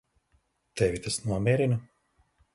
Tevi 0.81 1.03
tas 1.03 1.19
nomierina? 1.27 1.81